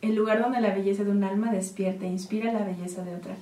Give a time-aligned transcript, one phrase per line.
[0.00, 3.36] El lugar donde la belleza de un alma despierta e inspira la belleza de otra.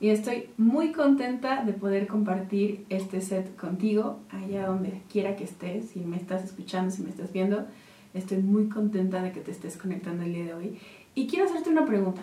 [0.00, 5.90] Y estoy muy contenta de poder compartir este set contigo, allá donde quiera que estés,
[5.90, 7.66] si me estás escuchando, si me estás viendo.
[8.14, 10.78] Estoy muy contenta de que te estés conectando el día de hoy.
[11.14, 12.22] Y quiero hacerte una pregunta.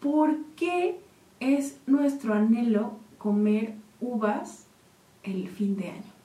[0.00, 0.98] ¿Por qué
[1.40, 4.66] es nuestro anhelo comer uvas
[5.22, 6.15] el fin de año?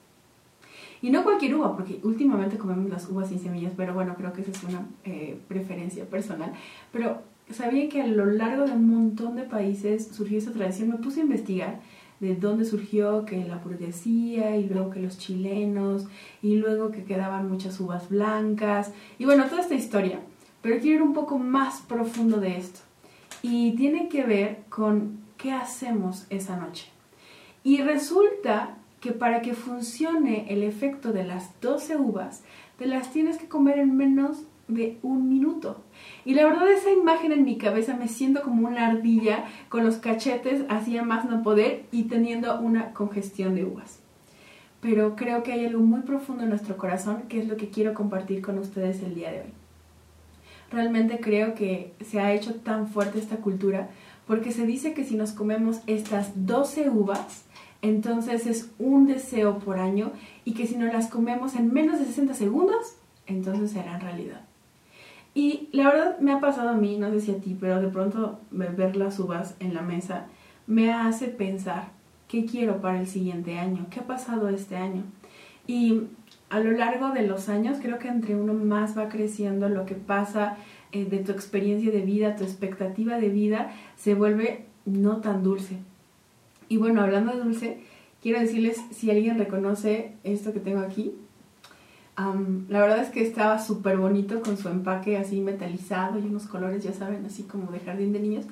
[1.02, 4.42] Y no cualquier uva, porque últimamente comemos las uvas sin semillas, pero bueno, creo que
[4.42, 6.52] esa es una eh, preferencia personal.
[6.92, 10.90] Pero sabía que a lo largo de un montón de países surgió esta tradición.
[10.90, 11.80] Me puse a investigar
[12.20, 16.06] de dónde surgió que la burguesía y luego que los chilenos
[16.40, 20.20] y luego que quedaban muchas uvas blancas y bueno, toda esta historia.
[20.62, 22.78] Pero quiero ir un poco más profundo de esto.
[23.42, 26.88] Y tiene que ver con qué hacemos esa noche.
[27.64, 32.44] Y resulta que para que funcione el efecto de las 12 uvas,
[32.78, 35.82] te las tienes que comer en menos de un minuto.
[36.24, 39.96] Y la verdad esa imagen en mi cabeza me siento como una ardilla con los
[39.96, 43.98] cachetes hacía más no poder y teniendo una congestión de uvas.
[44.80, 47.94] Pero creo que hay algo muy profundo en nuestro corazón que es lo que quiero
[47.94, 49.52] compartir con ustedes el día de hoy.
[50.70, 53.90] Realmente creo que se ha hecho tan fuerte esta cultura
[54.28, 57.44] porque se dice que si nos comemos estas 12 uvas,
[57.82, 60.12] entonces es un deseo por año
[60.44, 64.42] y que si no las comemos en menos de 60 segundos, entonces será realidad.
[65.34, 67.88] Y la verdad me ha pasado a mí, no sé si a ti, pero de
[67.88, 70.26] pronto ver las uvas en la mesa
[70.66, 71.88] me hace pensar
[72.28, 75.02] qué quiero para el siguiente año, qué ha pasado este año.
[75.66, 76.02] Y
[76.50, 79.94] a lo largo de los años creo que entre uno más va creciendo lo que
[79.94, 80.56] pasa
[80.92, 85.78] eh, de tu experiencia de vida, tu expectativa de vida, se vuelve no tan dulce.
[86.72, 87.80] Y bueno, hablando de dulce,
[88.22, 91.12] quiero decirles si alguien reconoce esto que tengo aquí.
[92.16, 96.82] la verdad es que estaba súper bonito con su empaque así metalizado y unos colores,
[96.82, 98.46] ya saben, así como de jardín de niños.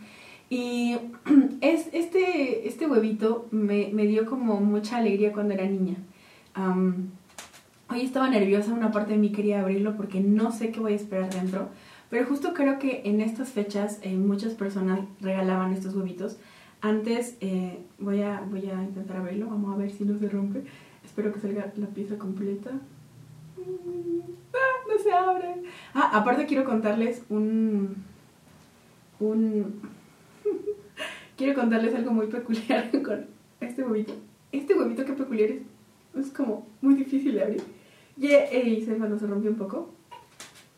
[0.50, 0.98] Y
[1.62, 5.96] es, este, este huevito me, me dio como mucha alegría cuando era niña.
[7.88, 10.96] hoy estaba nerviosa, una parte de mí quería abrirlo porque no sé qué voy a
[10.96, 11.70] esperar dentro.
[12.10, 16.36] Pero justo creo que en estas fechas eh, muchas personas regalaban estos huevitos
[16.80, 20.64] antes eh, voy, a, voy a intentar abrirlo, vamos a ver si no se rompe.
[21.04, 22.70] Espero que salga la pieza completa.
[23.56, 24.20] Mm,
[24.54, 24.86] ¡Ah!
[24.88, 25.62] No se abre.
[25.94, 27.96] Ah, aparte quiero contarles un...
[29.18, 29.80] un
[31.36, 33.26] quiero contarles algo muy peculiar con
[33.60, 34.14] este huevito.
[34.52, 35.62] Este huevito que peculiar es.
[36.16, 37.62] Es como muy difícil de abrir.
[38.16, 38.48] Y yeah,
[38.84, 39.90] se cuando se rompió un poco.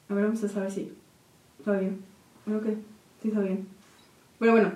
[0.09, 0.93] A ver, vamos a saber si
[1.59, 2.01] está bien.
[2.45, 2.77] Creo que
[3.23, 3.67] sí está bien.
[4.39, 4.73] Pero bueno,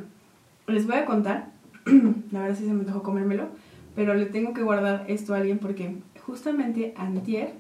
[0.66, 1.53] les voy a contar,
[2.32, 3.49] la verdad sí se me dejó comérmelo,
[3.94, 7.54] pero le tengo que guardar esto a alguien porque justamente antier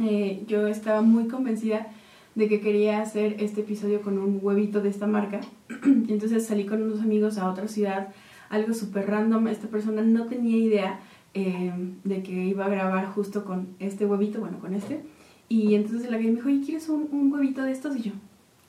[0.00, 1.88] eh, yo estaba muy convencida
[2.34, 5.40] de que quería hacer este episodio con un huevito de esta marca.
[5.84, 8.08] y entonces salí con unos amigos a otra ciudad,
[8.50, 9.48] algo súper random.
[9.48, 11.00] Esta persona no tenía idea
[11.34, 11.72] eh,
[12.04, 15.00] de que iba a grabar justo con este huevito, bueno, con este.
[15.48, 17.96] Y entonces la vi me dijo, ¿y quieres un huevito de estos?
[17.96, 18.12] Y yo,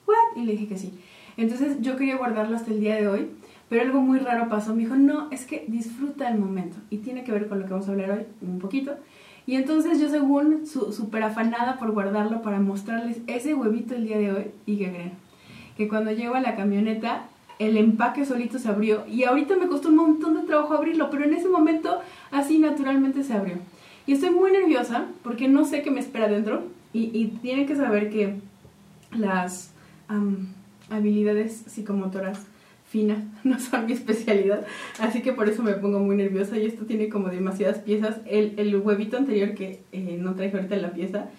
[0.05, 0.41] ¿what?
[0.41, 0.93] Y le dije que sí.
[1.37, 3.27] Entonces yo quería guardarlo hasta el día de hoy,
[3.69, 4.73] pero algo muy raro pasó.
[4.75, 6.77] Me dijo, no, es que disfruta el momento.
[6.89, 8.95] Y tiene que ver con lo que vamos a hablar hoy un poquito.
[9.45, 14.33] Y entonces yo según súper afanada por guardarlo para mostrarles ese huevito el día de
[14.33, 15.11] hoy, y que creen,
[15.77, 17.27] que cuando llego a la camioneta
[17.59, 21.23] el empaque solito se abrió y ahorita me costó un montón de trabajo abrirlo, pero
[21.23, 21.99] en ese momento
[22.31, 23.55] así naturalmente se abrió.
[24.05, 27.75] Y estoy muy nerviosa porque no sé qué me espera dentro y, y tienen que
[27.75, 28.35] saber que
[29.11, 29.71] las
[30.89, 32.39] habilidades psicomotoras
[32.89, 34.65] finas no son mi especialidad,
[34.99, 38.17] así que por eso me pongo muy nerviosa y esto tiene como demasiadas piezas.
[38.25, 41.29] El, el huevito anterior que eh, no traje ahorita en la pieza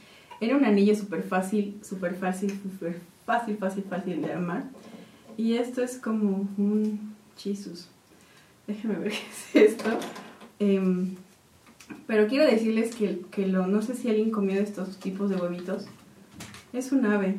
[0.41, 4.65] era un anillo súper fácil, súper fácil, súper fácil, fácil, fácil de armar.
[5.37, 7.89] Y esto es como un chisus.
[8.67, 9.13] Déjenme ver
[9.53, 9.91] qué es esto.
[10.59, 11.15] Em,
[12.07, 15.87] pero quiero decirles que, que lo, no sé si alguien comió estos tipos de huevitos.
[16.73, 17.37] Es un ave.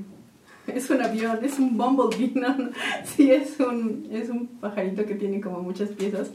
[0.76, 2.56] es un avión, es un bumblebee, no,
[3.04, 6.32] sí es un, es un pajarito que tiene como muchas piezas,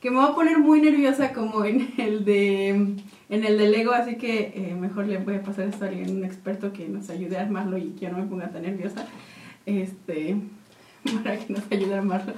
[0.00, 3.92] que me va a poner muy nerviosa como en el de, en el de Lego,
[3.92, 7.10] así que eh, mejor le voy a pasar esto a alguien, un experto que nos
[7.10, 9.06] ayude a armarlo y que no me ponga tan nerviosa,
[9.64, 10.36] este,
[11.22, 12.32] para que nos ayude a armarlo.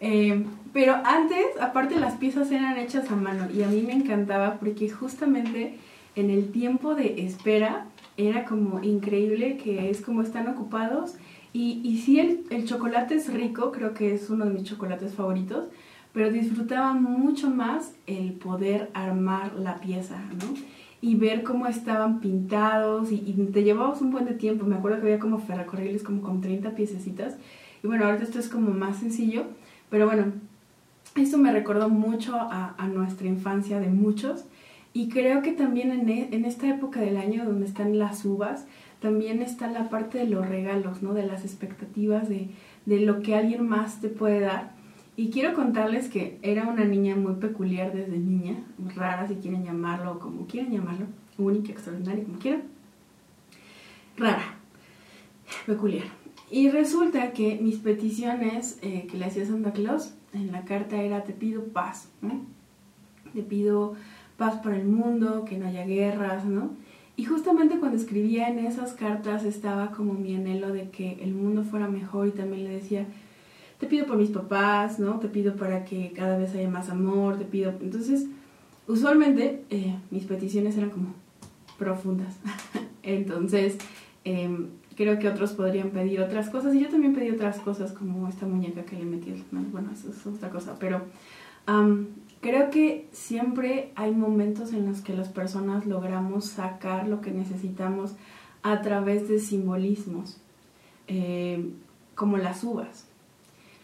[0.00, 4.58] Eh, pero antes, aparte las piezas eran hechas a mano y a mí me encantaba
[4.58, 5.78] porque justamente
[6.16, 7.86] en el tiempo de espera
[8.16, 11.16] era como increíble que es como están ocupados
[11.52, 15.14] y, y sí el, el, chocolate es rico, creo que es uno de mis chocolates
[15.14, 15.66] favoritos,
[16.12, 20.54] pero disfrutaba mucho más el poder armar la pieza, ¿no?
[21.04, 23.18] y ver cómo estaban pintados y,
[23.52, 24.64] te llevabas un buen de tiempo.
[24.64, 27.36] Me acuerdo que había como ferrocarriles como con 30 piececitas
[27.82, 29.42] y bueno, ahorita esto es como más sencillo,
[29.90, 30.32] pero bueno,
[31.14, 34.46] esto me recordó mucho a, a nuestra infancia de muchos
[34.94, 38.64] y creo que también en, e, en, esta época del año donde están las uvas,
[39.00, 41.12] también está la parte de los regalos, ¿no?
[41.12, 42.48] De las expectativas, de,
[42.86, 44.72] de lo que alguien más te puede dar.
[45.16, 48.54] Y quiero contarles que era una niña muy peculiar desde niña,
[48.94, 51.06] rara si quieren llamarlo, como quieran llamarlo,
[51.38, 52.62] única, extraordinaria, como quieran.
[54.16, 54.58] Rara,
[55.66, 56.06] peculiar.
[56.52, 61.24] Y resulta que mis peticiones eh, que le hacía Santa Claus en la carta era
[61.24, 62.40] te pido paz, ¿no?
[63.32, 63.96] Te pido
[64.36, 66.70] paz para el mundo, que no haya guerras, ¿no?
[67.16, 71.62] Y justamente cuando escribía en esas cartas estaba como mi anhelo de que el mundo
[71.62, 73.06] fuera mejor y también le decía,
[73.78, 75.20] te pido por mis papás, ¿no?
[75.20, 77.72] Te pido para que cada vez haya más amor, te pido...
[77.80, 78.26] Entonces,
[78.88, 81.14] usualmente eh, mis peticiones eran como
[81.78, 82.36] profundas.
[83.04, 83.78] Entonces,
[84.24, 88.26] em, creo que otros podrían pedir otras cosas y yo también pedí otras cosas como
[88.28, 89.44] esta muñeca que le metí.
[89.52, 91.02] Bueno, eso es otra cosa, pero
[92.44, 98.16] creo que siempre hay momentos en los que las personas logramos sacar lo que necesitamos
[98.62, 100.36] a través de simbolismos,
[101.08, 101.70] eh,
[102.14, 103.06] como las uvas.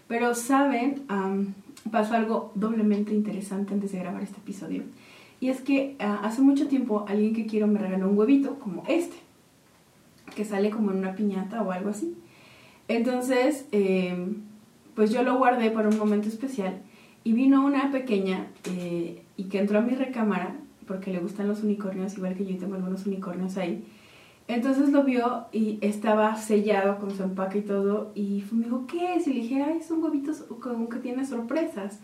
[0.09, 1.07] Pero, ¿saben?
[1.91, 4.83] pasó algo doblemente interesante antes de grabar este episodio.
[5.41, 8.85] Y es que ah, hace mucho tiempo alguien que quiero me regaló un huevito como
[8.89, 9.17] este,
[10.37, 12.15] que sale como en una piñata o algo así.
[12.89, 14.43] Entonces, em,
[14.95, 16.83] pues yo lo guardé para un momento especial
[17.25, 20.57] y vino una pequeña eh, y que entró a mi recámara
[20.87, 23.85] porque le gustan los unicornios, igual que yo tengo algunos unicornios ahí.
[24.49, 28.11] Entonces lo vio y estaba sellado con su empaque y todo.
[28.17, 29.29] Y me dijo, ¿qué es?
[29.29, 32.01] Y le dije, ay, son huevitos como que tiene sorpresas.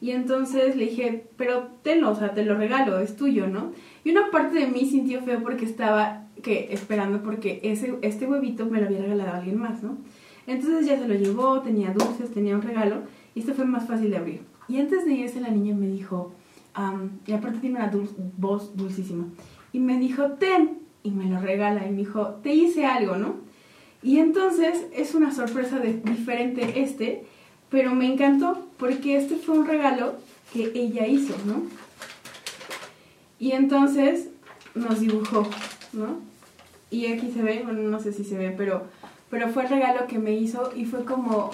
[0.00, 3.72] Y entonces le dije, pero tenlo, o sea, te lo regalo, es tuyo, ¿no?
[4.04, 8.66] Y una parte de mí sintió feo porque estaba que esperando porque ese, este huevito
[8.66, 9.98] me lo había regalado alguien más, ¿no?
[10.46, 13.02] Entonces ya se lo llevó, tenía dulces, tenía un regalo
[13.34, 14.40] y esto fue más fácil de abrir.
[14.68, 16.32] Y antes de irse la niña me dijo,
[17.26, 17.90] y aparte tiene una
[18.36, 19.26] voz dulcísima,
[19.72, 23.36] y me dijo, ten, y me lo regala y me dijo, te hice algo, ¿no?
[24.02, 27.24] Y entonces es una sorpresa diferente este,
[27.68, 30.14] pero me encantó porque este fue un regalo
[30.52, 31.62] que ella hizo, ¿no?
[33.38, 34.28] Y entonces
[34.74, 35.48] nos dibujó,
[35.92, 36.20] ¿no?
[36.90, 38.86] Y aquí se ve, bueno, no sé si se ve, pero,
[39.30, 41.50] pero fue el regalo que me hizo y fue como,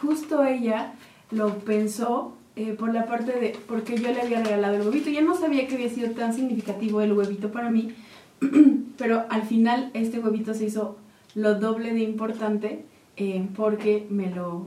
[0.00, 0.94] justo ella
[1.34, 5.10] lo pensó eh, por la parte de, porque yo le había regalado el huevito.
[5.10, 7.92] Ya no sabía que había sido tan significativo el huevito para mí,
[8.98, 10.96] pero al final este huevito se hizo
[11.34, 12.84] lo doble de importante
[13.16, 14.66] eh, porque me lo,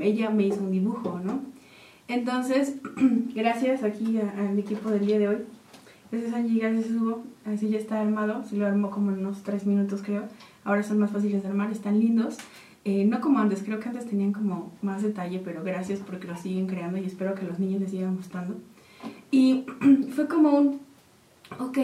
[0.00, 1.40] ella me hizo un dibujo, ¿no?
[2.06, 2.76] Entonces,
[3.34, 5.38] gracias aquí al equipo del día de hoy.
[6.10, 7.24] Gracias Angie, gracias Hugo.
[7.44, 8.44] Así ya está armado.
[8.44, 10.24] Se lo armó como en unos 3 minutos creo.
[10.62, 12.36] Ahora son más fáciles de armar, están lindos.
[12.84, 16.36] Eh, no como antes, creo que antes tenían como más detalle, pero gracias porque lo
[16.36, 18.56] siguen creando y espero que los niños les sigan gustando.
[19.30, 19.64] Y
[20.14, 20.80] fue como un,
[21.58, 21.78] ok,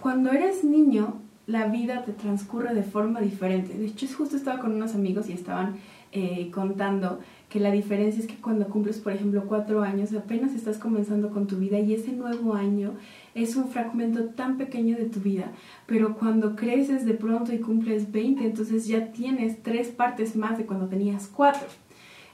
[0.00, 1.14] cuando eres niño,
[1.46, 3.76] la vida te transcurre de forma diferente.
[3.76, 5.76] De hecho, justo estaba con unos amigos y estaban
[6.12, 7.20] eh, contando
[7.54, 11.46] que la diferencia es que cuando cumples, por ejemplo, cuatro años, apenas estás comenzando con
[11.46, 12.94] tu vida y ese nuevo año
[13.36, 15.52] es un fragmento tan pequeño de tu vida,
[15.86, 20.66] pero cuando creces de pronto y cumples 20, entonces ya tienes tres partes más de
[20.66, 21.68] cuando tenías cuatro.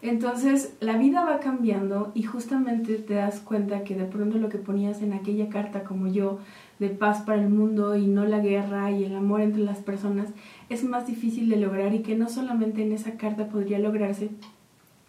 [0.00, 4.56] Entonces la vida va cambiando y justamente te das cuenta que de pronto lo que
[4.56, 6.38] ponías en aquella carta como yo
[6.78, 10.30] de paz para el mundo y no la guerra y el amor entre las personas
[10.70, 14.30] es más difícil de lograr y que no solamente en esa carta podría lograrse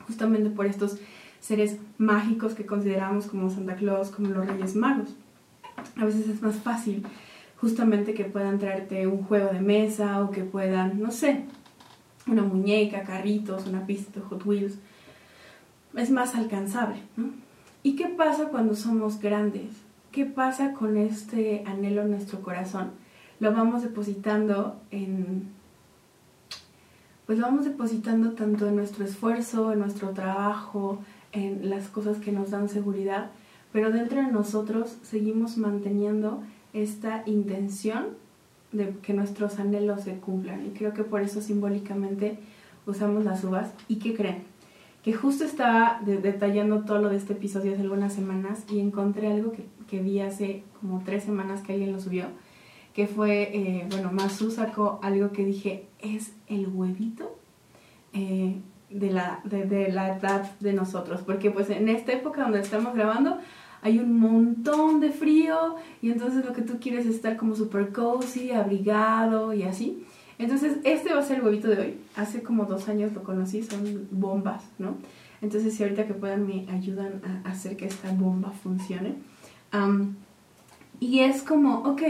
[0.08, 0.98] justamente por estos
[1.40, 5.16] seres mágicos que consideramos como Santa Claus, como los Reyes Magos.
[5.98, 7.06] A veces es más fácil
[7.58, 11.46] justamente que puedan traerte un juego de mesa o que puedan, no sé,
[12.28, 14.78] una muñeca, carritos, una pista de Hot Wheels.
[15.96, 17.30] Es más alcanzable, ¿no?
[17.84, 19.72] ¿Y qué pasa cuando somos grandes?
[20.12, 22.92] ¿Qué pasa con este anhelo en nuestro corazón?
[23.40, 25.50] Lo vamos depositando en...
[27.32, 31.00] Pues vamos depositando tanto en nuestro esfuerzo, en nuestro trabajo,
[31.32, 33.32] en las cosas que nos dan seguridad,
[33.72, 38.08] pero dentro de nosotros seguimos manteniendo esta intención
[38.74, 40.66] de que nuestros anhelos se cumplan.
[40.66, 42.38] Y creo que por eso simbólicamente
[42.86, 43.72] usamos las uvas.
[43.88, 44.44] ¿Y qué creen?
[45.02, 49.54] Que justo estaba detallando todo lo de este episodio hace algunas semanas y encontré algo
[49.54, 52.26] que, que, vi hace como tres semanas que alguien lo subió,
[52.94, 57.38] que fue, eh, bueno, Masu sacó algo que dije, es el huevito
[58.14, 58.56] eh,
[58.90, 61.22] de, la, de, de la edad de nosotros.
[61.22, 63.38] Porque pues en esta época donde estamos grabando,
[63.82, 67.92] hay un montón de frío y entonces lo que tú quieres es estar como super
[67.92, 70.06] cozy, abrigado y así.
[70.38, 71.98] Entonces, este va a ser el huevito de hoy.
[72.16, 74.96] Hace como dos años lo conocí, son bombas, ¿no?
[75.40, 79.16] Entonces, si ahorita que puedan me ayudan a hacer que esta bomba funcione.
[81.00, 82.02] y es como, ok,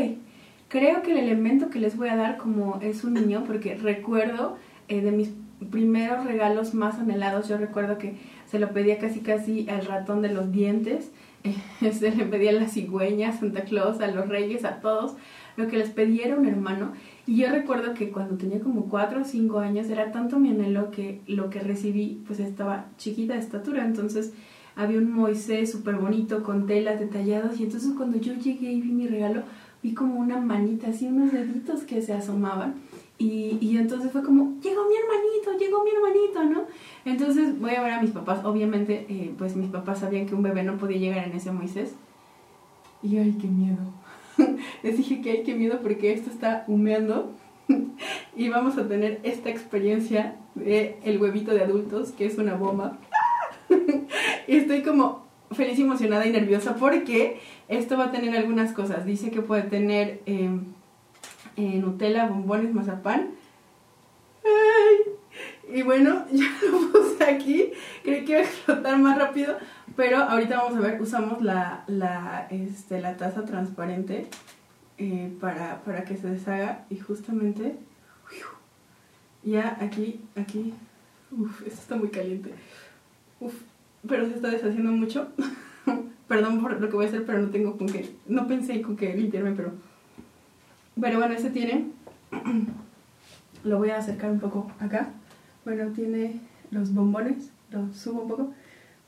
[0.72, 4.56] creo que el elemento que les voy a dar como es un niño, porque recuerdo
[4.88, 5.32] eh, de mis
[5.70, 8.16] primeros regalos más anhelados, yo recuerdo que
[8.50, 11.12] se lo pedía casi casi al ratón de los dientes,
[11.92, 15.16] se le pedía a la cigüeña, a Santa Claus, a los reyes, a todos,
[15.58, 16.94] lo que les pedía era un hermano.
[17.28, 20.90] Y yo recuerdo que cuando tenía como 4 o 5 años era tanto mi anhelo
[20.90, 23.84] que lo que recibí pues estaba chiquita de estatura.
[23.84, 24.34] Entonces
[24.78, 28.92] había un Moisés súper bonito con telas detalladas y entonces cuando yo llegué y vi
[28.94, 29.44] mi regalo
[29.84, 32.76] vi como una manita, así unos deditos que se asomaban.
[33.18, 36.66] Y, y, entonces fue como, llegó mi hermanito, llegó mi hermanito, ¿no?
[37.06, 38.44] Entonces voy a ver a mis papás.
[38.44, 41.94] Obviamente, eh, pues mis papás sabían que un bebé no podía llegar en ese Moisés.
[43.04, 43.78] Y ay, qué miedo.
[44.84, 47.32] Les dije que hay que miedo porque esto está humeando
[48.36, 52.98] y vamos a tener esta experiencia de el huevito de adultos, que es una bomba.
[54.48, 55.21] y estoy como
[55.54, 59.06] feliz, emocionada y nerviosa porque esto va a tener algunas cosas.
[59.06, 60.66] Dice que puede tener em,
[61.58, 63.32] eh, Nutella, bombones, mazapán.
[65.74, 67.72] Y bueno, ya lo puse aquí.
[68.04, 69.58] Creí que iba a explotar más rápido,
[69.96, 74.28] pero ahorita vamos a ver, usamos la, la, este, la taza transparente
[74.98, 77.76] eh, para, para, que se deshaga y justamente
[79.44, 80.74] ya aquí, aquí,
[81.32, 82.54] uff, esto está muy caliente,
[83.40, 83.56] uff,
[84.08, 85.28] pero se está deshaciendo mucho.
[86.28, 88.96] Perdón por lo que voy a hacer, pero no tengo con qué, no pensé con
[88.96, 89.74] qué limpiarme, pero,
[91.00, 91.88] pero bueno, este tiene,
[93.66, 95.10] lo voy a acercar un poco acá,
[95.66, 96.40] bueno, tiene
[96.72, 98.54] los bombones, lo subo un poco,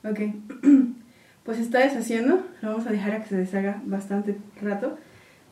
[0.04, 0.20] Ok,
[1.44, 4.98] pues está deshaciendo, lo vamos a dejar a que se deshaga bastante rato,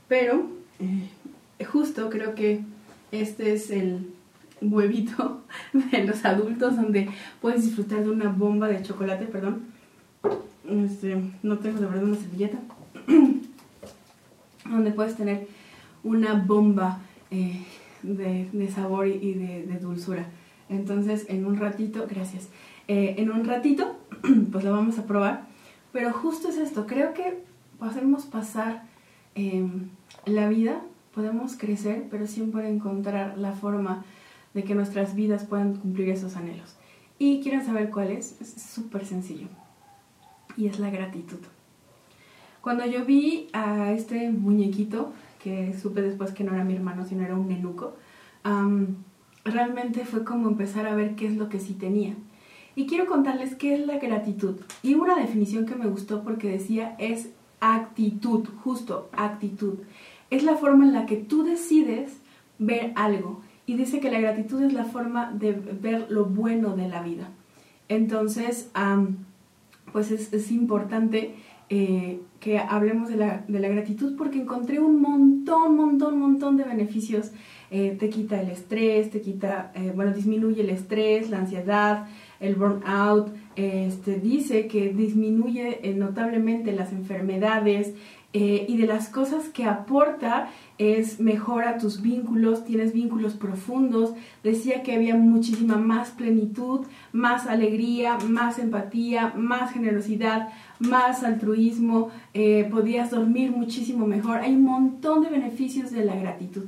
[0.08, 0.46] pero
[0.78, 2.60] eh, justo creo que
[3.12, 4.12] este es el
[4.62, 5.42] huevito
[5.72, 7.08] de los adultos donde
[7.40, 9.62] puedes disfrutar de una bomba de chocolate, perdón.
[10.68, 12.58] Este, no tengo de verdad una servilleta.
[14.64, 15.48] donde puedes tener
[16.04, 17.00] una bomba
[17.30, 17.62] eh,
[18.02, 20.26] de, sabor y de, dulzura.
[20.68, 22.48] Entonces, en un ratito, gracias.
[22.88, 23.96] Eh, en un ratito
[24.52, 25.46] pues lo vamos a probar.
[25.92, 27.38] Pero justo es esto, creo que
[27.78, 28.84] podemos pasar
[29.34, 29.88] em,
[30.24, 30.80] la vida,
[31.14, 34.04] podemos crecer, pero siempre encontrar la forma
[34.54, 36.76] de que nuestras vidas puedan cumplir esos anhelos.
[37.18, 39.46] Y quieren saber cuál es, es súper sencillo.
[40.56, 41.38] Y es la gratitud.
[42.60, 47.24] Cuando yo vi a este muñequito, que supe después que no era mi hermano, sino
[47.24, 47.96] era un nenuco,
[49.44, 52.14] realmente fue como empezar a ver qué es lo que sí tenía.
[52.74, 54.60] Y quiero contarles qué es la gratitud.
[54.82, 57.30] Y una definición que me gustó porque decía es
[57.60, 59.74] actitud, justo actitud.
[60.30, 62.16] Es la forma en la que tú decides
[62.58, 63.42] ver algo.
[63.66, 67.30] Y dice que la gratitud es la forma de ver lo bueno de la vida.
[67.88, 68.70] Entonces,
[69.92, 71.34] pues es, importante
[71.68, 76.64] eh, que hablemos de la, de la, gratitud porque encontré un montón, montón, montón de
[76.64, 77.32] beneficios.
[77.70, 82.06] Eh, te quita el estrés, te quita, eh, bueno, disminuye el estrés, la ansiedad,
[82.40, 87.94] el burnout, este, dice que disminuye notablemente las enfermedades
[88.34, 90.48] eh, y de las cosas que aporta
[90.78, 96.80] es mejora tus vínculos, tienes vínculos profundos, decía que había muchísima más plenitud,
[97.12, 100.48] más alegría, más empatía, más generosidad,
[100.78, 106.64] más altruismo, eh, podías dormir muchísimo mejor, hay un montón de beneficios de la gratitud.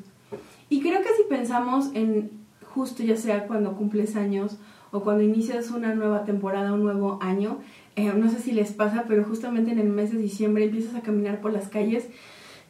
[0.68, 2.30] Y creo que si pensamos en
[2.74, 4.58] justo ya sea cuando cumples años
[4.90, 7.58] o cuando inicias una nueva temporada, un nuevo año,
[7.96, 11.02] eh, no sé si les pasa, pero justamente en el mes de diciembre empiezas a
[11.02, 12.08] caminar por las calles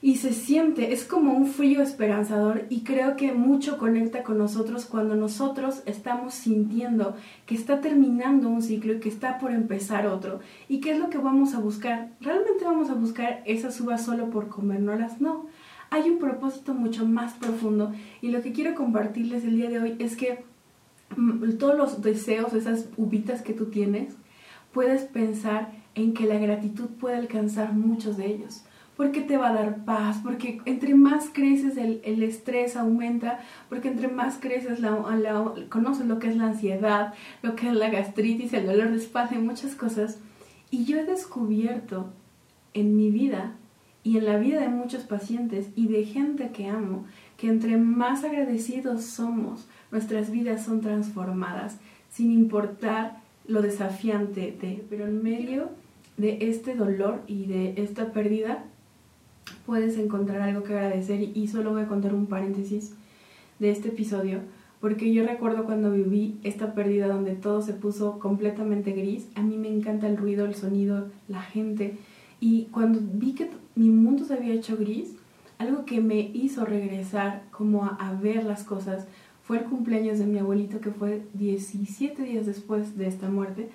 [0.02, 4.84] y se siente, es como un frío esperanzador y creo que mucho conecta con nosotros
[4.84, 7.16] cuando nosotros estamos sintiendo
[7.46, 10.40] que está terminando un ciclo y que está por empezar otro.
[10.68, 12.10] ¿Y qué es lo que vamos a buscar?
[12.20, 15.22] ¿Realmente vamos a buscar esas uvas solo por comérnoslas?
[15.22, 15.46] No.
[15.88, 19.96] Hay un propósito mucho más profundo y lo que quiero compartirles el día de hoy
[20.00, 20.44] es que
[21.16, 24.14] Mm, todos los deseos, esas uvitas que tú tienes,
[24.74, 28.64] puedes pensar en que la gratitud puede alcanzar muchos de ellos.
[28.96, 33.88] Porque te va a dar paz, porque entre más creces el, el estrés aumenta, porque
[33.88, 35.02] entre más creces la,
[35.68, 39.34] conoces lo que es la ansiedad, lo que es la gastritis, el dolor de espalda
[39.34, 40.20] y muchas cosas.
[40.70, 42.12] Y yo he descubierto
[42.72, 43.56] en mi vida
[44.04, 47.04] y en la vida de muchos pacientes y de gente que amo,
[47.36, 51.78] que entre más agradecidos somos, nuestras vidas son transformadas,
[52.10, 55.70] sin importar lo desafiante de, pero en medio
[56.16, 58.64] de este dolor y de esta pérdida
[59.66, 61.20] puedes encontrar algo que agradecer.
[61.34, 62.92] Y solo voy a contar un paréntesis
[63.58, 64.40] de este episodio
[64.84, 69.56] porque yo recuerdo cuando viví esta pérdida donde todo se puso completamente gris, a mí
[69.56, 71.96] me encanta el ruido, el sonido, la gente.
[72.38, 75.14] Y cuando vi que mi mundo se había hecho gris,
[75.56, 79.06] algo que me hizo regresar como a, ver las cosas
[79.44, 83.68] fue el cumpleaños de mi abuelito que fue 17 días después de esta muerte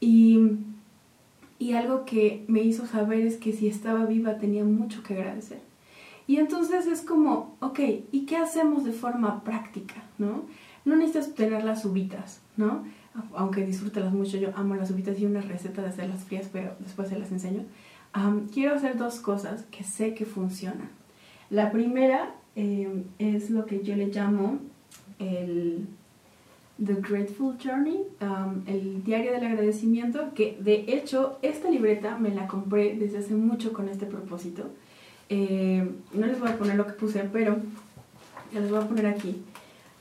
[0.00, 0.40] y,
[1.58, 5.60] y algo que me hizo saber es que si estaba viva tenía mucho que agradecer.
[6.26, 10.02] Y entonces es como, ok, ¿y qué hacemos de forma práctica?
[10.18, 10.44] ¿no?
[10.84, 12.84] No necesitas tener las uvitas, ¿no?
[13.34, 17.10] Aunque disfrútalas mucho, yo amo las uvitas y una receta de hacerlas frías, pero después
[17.10, 17.64] se las enseño.
[18.50, 20.88] quiero hacer dos cosas que sé que funcionan.
[21.50, 24.58] La primera em, es lo que yo le llamo
[25.22, 25.86] el
[26.84, 28.02] The Grateful Journey,
[28.66, 33.72] el diario del agradecimiento, que de hecho esta libreta me la compré desde hace mucho
[33.72, 34.70] con este propósito.
[35.28, 37.56] Em, no les voy a poner lo que puse, pero
[38.52, 39.42] les voy a poner aquí,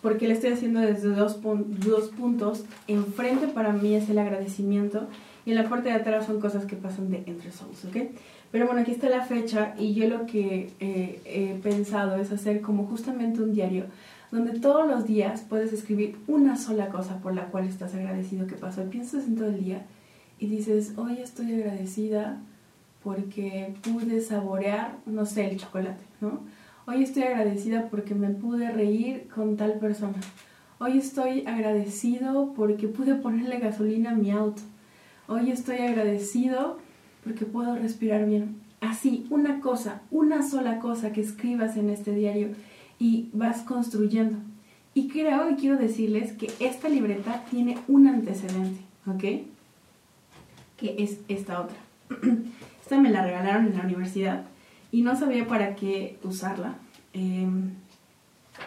[0.02, 2.66] porque le estoy haciendo desde dos, dos puntos.
[2.88, 5.08] Enfrente para mí es el agradecimiento
[5.46, 8.12] y en la parte de atrás son cosas que pasan de entre souls, ¿ok?
[8.52, 12.62] Pero bueno, aquí está la fecha y yo lo que eh, he pensado es hacer
[12.62, 13.86] como justamente un diario
[14.32, 18.56] donde todos los días puedes escribir una sola cosa por la cual estás agradecido que
[18.56, 18.84] pasó.
[18.90, 19.86] piensas en todo el día
[20.40, 22.40] y dices, hoy estoy agradecida
[23.04, 26.40] porque pude saborear, no sé, el chocolate, ¿no?
[26.88, 30.18] Hoy estoy agradecida porque me pude reír con tal persona.
[30.80, 34.62] Hoy estoy agradecido porque pude ponerle gasolina a mi auto.
[35.28, 36.80] Hoy estoy agradecido
[37.24, 38.56] porque puedo respirar bien.
[38.80, 42.50] Así, una cosa, una sola cosa que escribas en este diario
[43.02, 44.38] y vas construyendo.
[44.94, 49.48] Y creo y quiero decirles que esta libreta tiene un antecedente, ¿ok?
[50.78, 51.78] Que es esta otra.
[52.80, 54.46] esta me la regalaron en la universidad
[54.92, 56.76] y no sabía para qué usarla.
[57.14, 57.72] Em,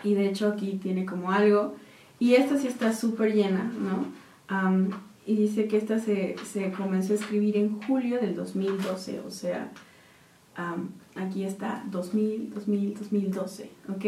[0.03, 1.77] y de hecho aquí tiene como algo.
[2.19, 4.25] Y esta sí está súper llena, ¿no?
[5.27, 9.73] y dice que esta se, se, comenzó a escribir en julio del 2012, o sea,
[11.17, 14.05] aquí está 2000, 2000, 2012, ¿ok?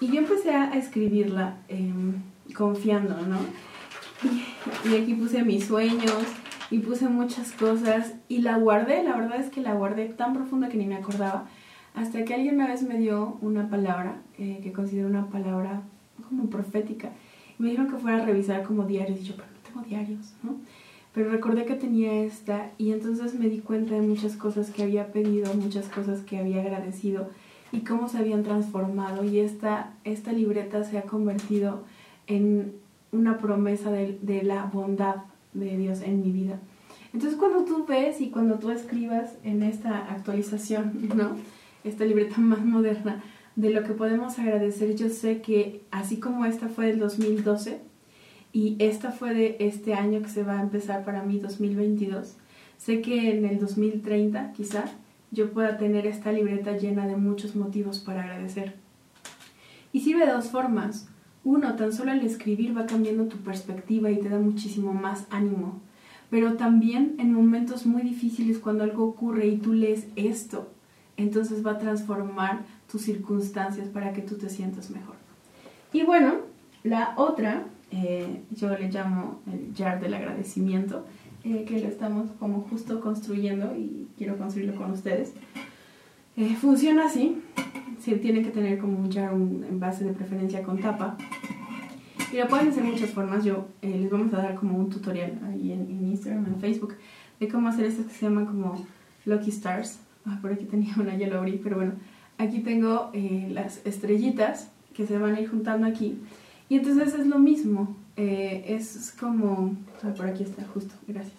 [0.00, 2.14] Y yo empecé a escribirla em,
[2.54, 3.38] confiando, ¿no?
[4.24, 6.22] Y, y, aquí puse mis sueños
[6.70, 10.68] y puse muchas cosas y la guardé, la verdad es que la guardé tan profunda
[10.68, 11.48] que ni me acordaba,
[11.94, 15.82] hasta que alguien una vez me dio una palabra eh, que considero una palabra
[16.28, 17.10] como profética.
[17.58, 19.34] Y me dijeron que fuera a revisar como diarios y yo,
[19.86, 20.56] diarios, ¿no?
[21.14, 25.12] Pero recordé que tenía esta y entonces me di cuenta de muchas cosas que había
[25.12, 27.28] pedido, muchas cosas que había agradecido
[27.70, 31.84] y cómo se habían transformado y esta, esta libreta se ha convertido
[32.26, 32.74] en
[33.12, 35.16] una promesa de, de la bondad
[35.52, 36.58] de Dios en mi vida.
[37.12, 41.36] Entonces cuando tú ves y cuando tú escribas en esta actualización, ¿no?
[41.84, 43.22] Esta libreta más moderna
[43.56, 47.80] de lo que podemos agradecer, yo sé que así como esta fue del 2012,
[48.52, 52.36] y esta fue de este año que se va a empezar para mí, 2022.
[52.76, 54.84] Sé que en el 2030 quizá
[55.30, 58.74] yo pueda tener esta libreta llena de muchos motivos para agradecer.
[59.92, 61.08] Y sirve de dos formas.
[61.44, 65.80] Uno, tan solo al escribir va cambiando tu perspectiva y te da muchísimo más ánimo.
[66.28, 70.70] Pero también en momentos muy difíciles cuando algo ocurre y tú lees esto,
[71.16, 75.16] entonces va a transformar tus circunstancias para que tú te sientas mejor.
[75.92, 76.36] Y bueno,
[76.84, 81.04] la otra eh, yo le llamo el jar del agradecimiento,
[81.44, 85.34] eh, que lo estamos como justo construyendo y quiero construirlo con ustedes.
[86.38, 87.42] Eh, funciona así,
[88.00, 91.18] se tiene que tener como un jar un envase de preferencia con tapa.
[92.32, 95.72] Y lo pueden hacer muchas formas, yo les vamos a dar como un tutorial ahí
[95.72, 96.94] en, Instagram, en Facebook,
[97.38, 98.86] de cómo hacer estas que se llaman como
[99.26, 99.98] Lucky Stars.
[100.24, 101.92] Ah, por aquí tenía una, ya lo abrí, pero bueno,
[102.38, 103.10] aquí tengo
[103.50, 106.18] las estrellitas que se van a ir juntando aquí
[106.72, 109.76] y entonces es lo mismo, eh, es como,
[110.16, 111.36] por aquí está, justo, gracias.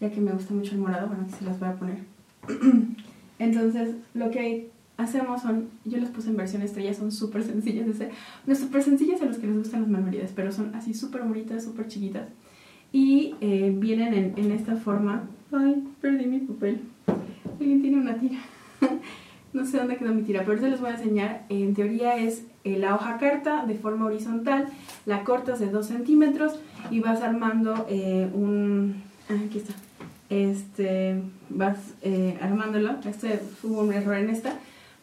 [0.00, 1.98] Ya que me gusta mucho el morado, bueno, aquí se las voy a poner.
[3.38, 7.86] entonces, lo que hacemos son, yo las puse en versión estrella, son súper sencillas.
[8.48, 11.62] No súper sencillas a los que les gustan las manualidades, pero son así súper bonitas,
[11.62, 12.26] súper chiquitas.
[12.90, 15.22] Y eh, vienen en, en esta forma.
[15.52, 16.80] Ay, perdí mi papel.
[17.60, 18.40] Alguien tiene una tira.
[19.52, 21.42] no sé dónde quedó mi tira, pero ahorita les voy a enseñar.
[21.48, 24.68] En teoría es eh, la hoja carta de forma horizontal,
[25.06, 26.58] la cortas de 2 centímetros
[26.90, 29.02] y vas armando eh, un...
[29.28, 29.74] Ah, aquí está.
[30.30, 32.96] Este, vas eh, armándolo.
[33.06, 34.52] Este hubo un error en esta,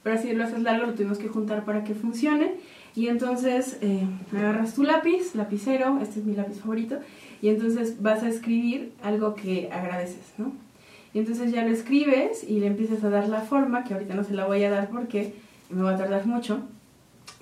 [0.04, 2.54] pero así lo haces largo, lo tuvimos que juntar para que funcione.
[2.96, 3.78] Y entonces
[4.32, 6.98] agarras tu lápiz, lapicero, este es mi lápiz favorito,
[7.42, 10.54] y entonces vas a escribir algo que agradeces, ¿no?
[11.16, 14.26] Y entonces ya lo escribes y le empiezas a dar la forma, que ahorita no
[14.26, 15.34] se la voy a dar porque
[15.70, 16.60] me va a tardar mucho.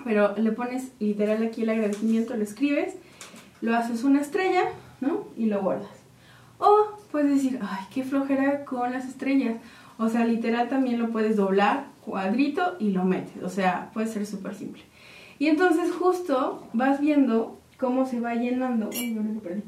[0.04, 2.94] Pero le pones literal aquí el agradecimiento, lo escribes,
[3.62, 4.66] lo haces una estrella,
[5.00, 5.24] ¿no?
[5.36, 5.90] Y lo guardas.
[6.58, 9.56] O puedes decir, ay, qué flojera con las estrellas.
[9.98, 13.42] O sea, literal también lo puedes doblar, cuadrito y lo metes.
[13.42, 14.84] O sea, puede ser súper simple.
[15.40, 18.88] Y entonces justo vas viendo cómo se va llenando.
[18.90, 19.64] Uy, no me perdí.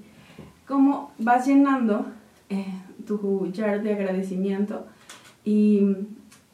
[0.65, 2.07] Cómo vas llenando
[2.51, 2.67] eh,
[3.07, 4.87] tu jar de agradecimiento.
[5.45, 5.81] Y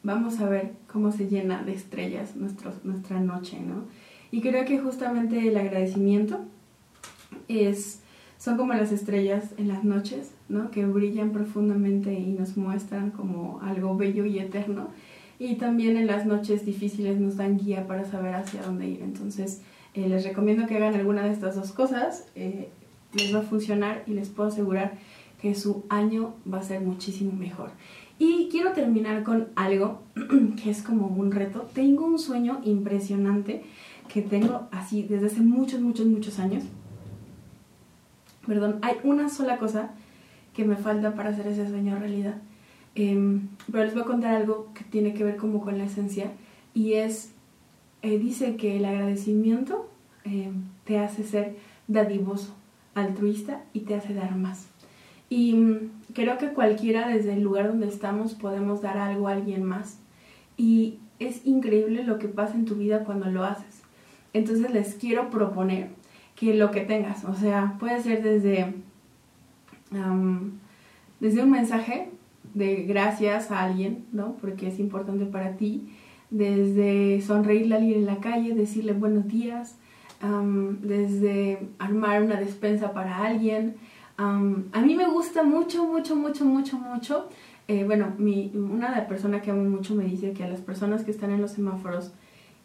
[0.03, 3.83] vamos a ver cómo se llena de estrellas nuestro, nuestra noche, ¿no?
[4.31, 6.39] Y creo que justamente el agradecimiento
[7.47, 7.99] es
[8.43, 10.69] son como las estrellas en las noches, ¿no?
[10.69, 14.89] Que brillan profundamente y nos muestran como algo bello y eterno.
[15.39, 19.01] Y también en las noches difíciles nos dan guía para saber hacia dónde ir.
[19.01, 19.61] Entonces,
[19.93, 22.25] eh, les recomiendo que hagan alguna de estas dos cosas.
[22.35, 22.67] Eh,
[23.13, 24.95] les va a funcionar y les puedo asegurar
[25.43, 27.69] que su año va a ser muchísimo mejor.
[28.17, 30.01] Y quiero terminar con algo
[30.63, 31.69] que es como un reto.
[31.73, 33.63] Tengo un sueño impresionante
[34.07, 36.63] que tengo así desde hace muchos, muchos, muchos años
[38.45, 39.91] perdón, hay una sola cosa
[40.53, 42.35] que me falta para hacer ese sueño realidad.
[42.95, 46.31] Em, pero les voy a contar algo que tiene que ver como con la esencia
[46.73, 47.31] y es,
[48.01, 49.89] eh, dice que el agradecimiento
[50.25, 51.55] em, te hace ser
[51.87, 52.53] dadivoso,
[52.93, 54.67] altruista y te hace dar más.
[55.35, 59.97] Y creo que cualquiera desde el lugar donde estamos podemos dar algo a alguien más.
[60.57, 63.81] Y es increíble lo que pasa en tu vida cuando lo haces.
[64.33, 65.89] Entonces les quiero proponer
[66.35, 67.25] que lo que tengas.
[67.25, 68.75] O sea, puede ser desde,
[71.19, 72.11] desde un mensaje
[72.53, 74.35] de gracias a alguien, ¿no?
[74.39, 75.89] Porque es importante para ti.
[76.29, 79.77] Desde sonreírle a alguien en la calle, decirle buenos días.
[80.81, 83.77] desde armar una despensa para alguien.
[84.17, 87.29] A mí me gusta mucho, mucho, mucho, mucho, mucho.
[87.67, 90.61] Eh, bueno, mi, una de las personas que amo mucho me dice que a las
[90.61, 92.11] personas que están en los semáforos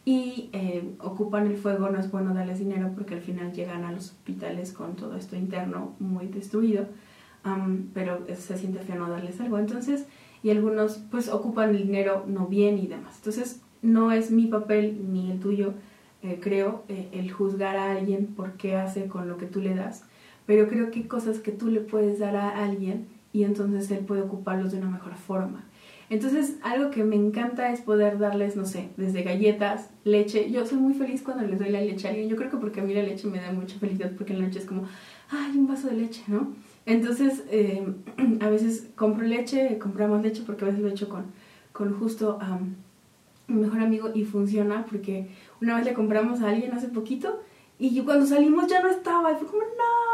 [0.05, 3.93] y eh, ocupan el fuego, no es bueno darles dinero porque al final llegan a
[3.93, 6.87] los hospitales con todo esto interno muy destruido,
[7.95, 9.59] pero se siente feo no darles algo.
[9.59, 10.07] Entonces,
[10.43, 13.17] y algunos pues ocupan el dinero no bien y demás.
[13.19, 15.75] Entonces, no es mi papel ni el tuyo,
[16.23, 19.75] eh, creo, eh, el juzgar a alguien por qué hace con lo que tú le
[19.75, 20.05] das,
[20.49, 24.07] pero creo que hay cosas que tú le puedes dar a alguien y entonces él
[24.07, 25.67] puede ocuparlos de una mejor forma.
[26.09, 30.51] Entonces, algo que me encanta es poder darles, no sé, desde galletas, leche.
[30.51, 32.31] Yo soy muy feliz cuando les doy la leche a alguien.
[32.31, 34.61] Yo creo que porque a mí la leche me da mucha felicidad, porque la leche
[34.61, 34.85] es como,
[35.29, 36.55] ay, un vaso de leche, ¿no?
[36.87, 37.87] Entonces, eh,
[38.41, 41.27] a veces compro leche, compramos leche porque a veces lo he hecho con,
[41.75, 42.59] con justo a
[43.49, 45.29] mi mejor amigo y funciona porque
[45.61, 47.43] una vez le compramos a alguien hace poquito
[47.79, 49.33] y cuando salimos ya no estaba.
[49.33, 50.09] Y fue como, no,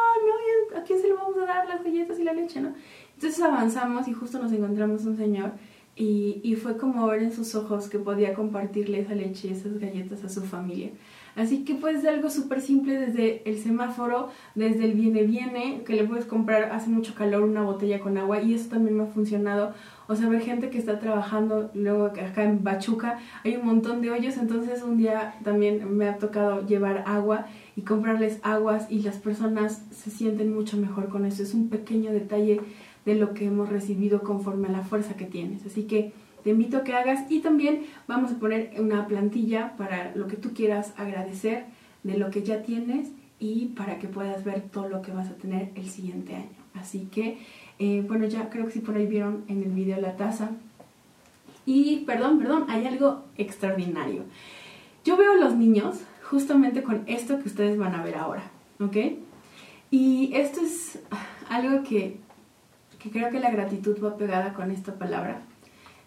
[0.77, 2.75] ¿a quién se le vamos a dar las galletas y la leche, no?
[3.15, 5.53] Entonces avanzamos y justo nos encontramos un señor
[5.97, 9.79] y, y, fue como ver en sus ojos que podía compartirle esa leche y esas
[9.79, 10.91] galletas a su familia.
[11.37, 16.05] Así que pues algo súper simple desde el semáforo, desde el viene viene, que le
[16.05, 19.73] puedes comprar, hace mucho calor, una botella con agua y eso también me ha funcionado.
[20.07, 24.11] O sea, ver gente que está trabajando, luego acá en Bachuca hay un montón de
[24.11, 29.17] hoyos, entonces un día también me ha tocado llevar agua y comprarles aguas y las
[29.17, 31.43] personas se sienten mucho mejor con eso.
[31.43, 32.61] Es un pequeño detalle
[33.05, 35.67] de lo que hemos recibido conforme a la fuerza que tienes.
[35.67, 36.13] Así que
[36.45, 40.37] te invito a que hagas y también vamos a poner una plantilla para lo que
[40.37, 41.65] tú quieras agradecer
[42.03, 43.09] de lo que ya tienes
[43.39, 46.49] y para que puedas ver todo lo que vas a tener el siguiente año.
[46.75, 47.39] Así que,
[47.79, 50.51] eh, bueno, ya creo que sí por ahí vieron en el video la taza.
[51.67, 54.23] Y, perdón, perdón, hay algo extraordinario.
[55.05, 58.43] Yo veo a los niños justamente con esto que ustedes van a ver ahora,
[58.81, 58.97] ¿ok?
[59.91, 60.99] Y esto es
[61.49, 62.19] algo que
[63.05, 65.43] que creo que la gratitud va pegada con esta palabra.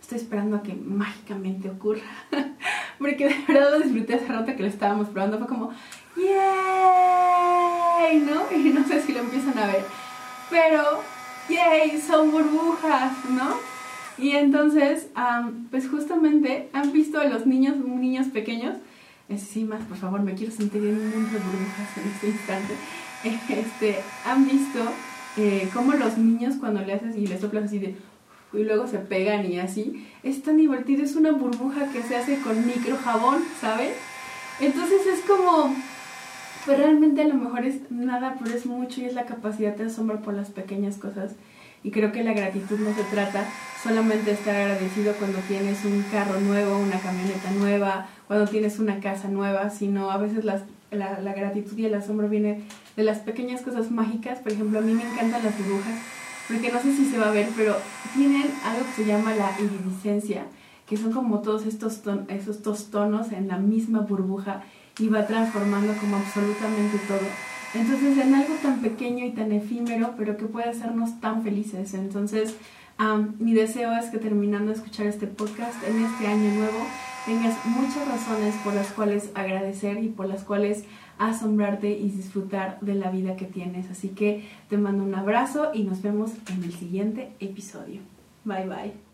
[0.01, 2.01] Estoy esperando a que mágicamente ocurra,
[2.97, 5.71] porque de verdad lo disfruté hace rato que lo estábamos probando, fue como,
[6.15, 6.25] ¡yay!
[8.21, 8.41] ¿No?
[8.57, 9.85] Y no sé si lo empiezan a ver,
[10.49, 11.01] pero,
[11.49, 12.01] ¡yay!
[12.01, 13.57] Son burbujas, ¿no?
[14.17, 15.09] Y entonces,
[15.69, 18.77] pues justamente han visto a los niños, niños pequeños,
[19.29, 22.73] más, por favor, me quiero sentir en un mundo de burbujas en este instante,
[23.59, 24.79] este, han visto
[25.37, 27.95] eh, como los niños cuando le haces y le soplas así de
[28.53, 32.39] y luego se pegan y así, es tan divertido, es una burbuja que se hace
[32.39, 33.93] con micro jabón, ¿sabes?
[34.59, 35.75] Entonces es como,
[36.65, 39.85] pues realmente a lo mejor es nada, pero es mucho y es la capacidad de
[39.85, 41.33] asombro por las pequeñas cosas.
[41.87, 43.45] Y creo que la gratitud no se trata
[43.81, 48.99] solamente de estar agradecido cuando tienes un carro nuevo, una camioneta nueva, cuando tienes una
[48.99, 52.63] casa nueva, sino a veces la, la, gratitud y el asombro viene
[52.97, 54.39] de las pequeñas cosas mágicas.
[54.39, 55.93] Por ejemplo, a mí me encantan las burbujas
[56.49, 57.77] porque no sé si se va a ver, pero
[58.13, 60.43] tienen algo que se llama la iridiscencia,
[60.89, 64.61] que son como todos estos, estos tonos en la misma burbuja
[64.99, 67.56] y va transformando como absolutamente todo.
[67.73, 71.93] Entonces, en algo tan pequeño y tan efímero, pero que puede hacernos tan felices.
[71.93, 72.55] Entonces,
[73.39, 76.79] mi deseo es que terminando de escuchar este podcast en este año nuevo,
[77.25, 80.85] tengas muchas razones por las cuales agradecer y por las cuales
[81.19, 83.91] asombrarte y disfrutar de la vida que tienes.
[83.91, 88.01] Así que te mando un abrazo y nos vemos en el siguiente episodio.
[88.45, 89.06] Bye bye.